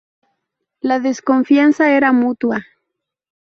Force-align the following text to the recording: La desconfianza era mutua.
La 0.79 0.99
desconfianza 0.99 1.91
era 1.91 2.11
mutua. 2.11 2.65